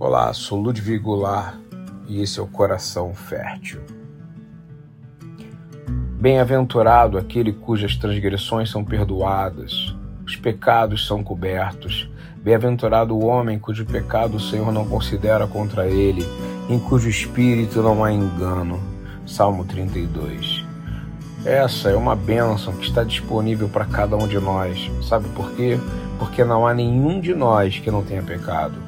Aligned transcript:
Olá, 0.00 0.32
sou 0.32 0.60
Ludwig 0.60 0.96
Goulart 0.96 1.56
e 2.06 2.22
esse 2.22 2.38
é 2.38 2.42
o 2.42 2.46
Coração 2.46 3.12
Fértil. 3.12 3.80
Bem-aventurado 6.20 7.18
aquele 7.18 7.52
cujas 7.52 7.96
transgressões 7.96 8.70
são 8.70 8.84
perdoadas, 8.84 9.96
os 10.24 10.36
pecados 10.36 11.04
são 11.04 11.24
cobertos. 11.24 12.08
Bem-aventurado 12.36 13.12
o 13.12 13.26
homem 13.26 13.58
cujo 13.58 13.84
pecado 13.84 14.36
o 14.36 14.40
Senhor 14.40 14.70
não 14.70 14.88
considera 14.88 15.48
contra 15.48 15.88
ele, 15.88 16.24
em 16.70 16.78
cujo 16.78 17.08
espírito 17.08 17.82
não 17.82 18.04
há 18.04 18.12
engano. 18.12 18.80
Salmo 19.26 19.64
32. 19.64 20.64
Essa 21.44 21.90
é 21.90 21.96
uma 21.96 22.14
bênção 22.14 22.72
que 22.72 22.86
está 22.86 23.02
disponível 23.02 23.68
para 23.68 23.84
cada 23.84 24.16
um 24.16 24.28
de 24.28 24.38
nós. 24.38 24.88
Sabe 25.02 25.28
por 25.30 25.50
quê? 25.56 25.76
Porque 26.20 26.44
não 26.44 26.68
há 26.68 26.72
nenhum 26.72 27.20
de 27.20 27.34
nós 27.34 27.80
que 27.80 27.90
não 27.90 28.04
tenha 28.04 28.22
pecado. 28.22 28.86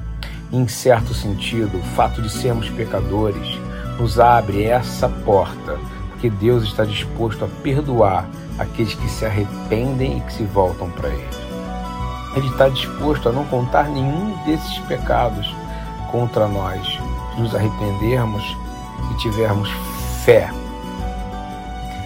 Em 0.52 0.66
certo 0.66 1.14
sentido, 1.14 1.78
o 1.78 1.82
fato 1.94 2.20
de 2.20 2.28
sermos 2.28 2.68
pecadores 2.70 3.56
nos 4.00 4.18
abre 4.18 4.64
essa 4.64 5.08
porta, 5.08 5.78
porque 6.10 6.28
Deus 6.28 6.64
está 6.64 6.84
disposto 6.84 7.44
a 7.44 7.48
perdoar 7.62 8.28
aqueles 8.58 8.94
que 8.94 9.08
se 9.08 9.24
arrependem 9.24 10.18
e 10.18 10.20
que 10.22 10.32
se 10.32 10.42
voltam 10.42 10.90
para 10.90 11.08
Ele. 11.08 11.28
Ele 12.34 12.48
está 12.48 12.68
disposto 12.68 13.28
a 13.28 13.32
não 13.32 13.44
contar 13.44 13.88
nenhum 13.88 14.36
desses 14.44 14.78
pecados 14.80 15.54
contra 16.10 16.48
nós, 16.48 16.84
se 17.34 17.40
nos 17.40 17.54
arrependermos 17.54 18.42
e 19.12 19.18
tivermos 19.18 19.70
fé. 20.24 20.50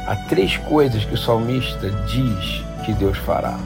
Há 0.07 0.17
três 0.29 0.59
coisas 0.59 1.03
que 1.03 1.15
o 1.15 1.19
salmista 1.19 1.91
diz 2.07 2.63
que 2.85 2.93
Deus 2.93 3.17
fará. 3.17 3.59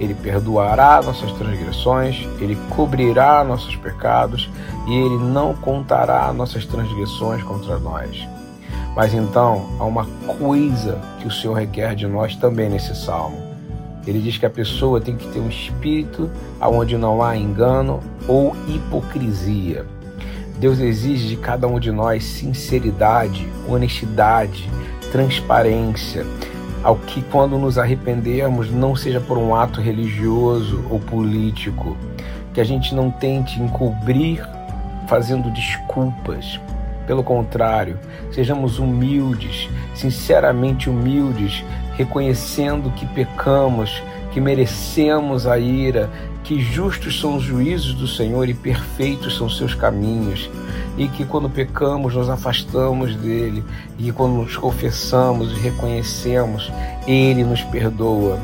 Ele 0.00 0.14
perdoará 0.14 1.02
nossas 1.02 1.30
transgressões, 1.32 2.26
ele 2.40 2.56
cobrirá 2.70 3.44
nossos 3.44 3.76
pecados 3.76 4.48
e 4.88 4.94
ele 4.94 5.18
não 5.18 5.54
contará 5.54 6.32
nossas 6.32 6.64
transgressões 6.64 7.42
contra 7.42 7.78
nós. 7.78 8.26
Mas 8.96 9.12
então 9.12 9.68
há 9.78 9.84
uma 9.84 10.06
coisa 10.38 10.98
que 11.20 11.28
o 11.28 11.30
Senhor 11.30 11.52
requer 11.52 11.94
de 11.94 12.06
nós 12.06 12.34
também 12.34 12.70
nesse 12.70 12.96
salmo. 12.96 13.36
Ele 14.06 14.20
diz 14.20 14.38
que 14.38 14.46
a 14.46 14.50
pessoa 14.50 15.02
tem 15.02 15.14
que 15.14 15.28
ter 15.28 15.38
um 15.38 15.48
espírito 15.50 16.30
onde 16.62 16.96
não 16.96 17.22
há 17.22 17.36
engano 17.36 18.00
ou 18.26 18.56
hipocrisia. 18.66 19.84
Deus 20.58 20.78
exige 20.78 21.28
de 21.28 21.36
cada 21.36 21.68
um 21.68 21.78
de 21.78 21.92
nós 21.92 22.24
sinceridade, 22.24 23.46
honestidade, 23.68 24.68
transparência 25.12 26.24
ao 26.82 26.96
que, 26.96 27.22
quando 27.22 27.58
nos 27.58 27.78
arrependermos, 27.78 28.70
não 28.70 28.96
seja 28.96 29.20
por 29.20 29.36
um 29.36 29.54
ato 29.54 29.80
religioso 29.80 30.84
ou 30.88 30.98
político, 30.98 31.96
que 32.54 32.60
a 32.60 32.64
gente 32.64 32.94
não 32.94 33.10
tente 33.10 33.60
encobrir 33.60 34.46
fazendo 35.06 35.50
desculpas. 35.50 36.60
Pelo 37.06 37.22
contrário, 37.22 37.98
sejamos 38.30 38.78
humildes, 38.78 39.68
sinceramente 39.94 40.88
humildes, 40.88 41.64
reconhecendo 41.96 42.90
que 42.92 43.04
pecamos, 43.06 44.02
que 44.32 44.40
merecemos 44.40 45.46
a 45.46 45.58
ira, 45.58 46.08
que 46.50 46.60
justos 46.60 47.20
são 47.20 47.36
os 47.36 47.44
juízos 47.44 47.94
do 47.94 48.08
Senhor 48.08 48.48
e 48.48 48.54
perfeitos 48.54 49.36
são 49.36 49.48
seus 49.48 49.72
caminhos, 49.72 50.50
e 50.98 51.06
que 51.06 51.24
quando 51.24 51.48
pecamos 51.48 52.16
nos 52.16 52.28
afastamos 52.28 53.14
dele, 53.14 53.62
e 53.96 54.10
quando 54.10 54.32
nos 54.32 54.56
confessamos 54.56 55.52
e 55.52 55.60
reconhecemos, 55.60 56.68
ele 57.06 57.44
nos 57.44 57.62
perdoa. 57.62 58.40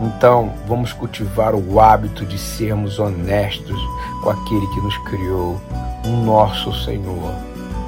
Então, 0.00 0.54
vamos 0.66 0.94
cultivar 0.94 1.54
o 1.54 1.78
hábito 1.78 2.24
de 2.24 2.38
sermos 2.38 2.98
honestos 2.98 3.78
com 4.22 4.30
aquele 4.30 4.66
que 4.68 4.80
nos 4.80 4.96
criou, 5.04 5.60
o 6.06 6.24
nosso 6.24 6.72
Senhor, 6.72 7.34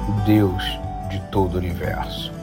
o 0.07 0.25
Deus 0.27 0.63
de 1.09 1.19
todo 1.31 1.55
o 1.55 1.57
universo. 1.57 2.34